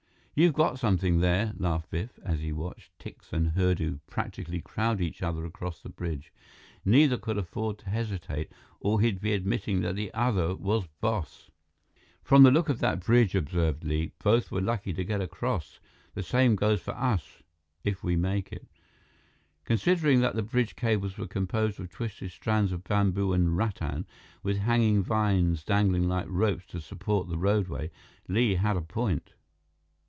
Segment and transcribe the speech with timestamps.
[0.33, 5.21] "You've got something there," laughed Biff, as he watched Tikse and Hurdu practically crowd each
[5.21, 6.33] other across the bridge.
[6.85, 11.51] "Neither could afford to hesitate, or he'd be admitting that the other was boss."
[12.23, 15.79] "From the look of that bridge," observed Li, "both were lucky to get across.
[16.15, 17.43] The same goes for us
[17.83, 18.65] if we make it."
[19.65, 24.07] Considering that the bridge's cables were composed of twisted strands of bamboo and rattan,
[24.41, 27.91] with hanging vines dangling like ropes to support the roadway,
[28.29, 29.33] Li had a point.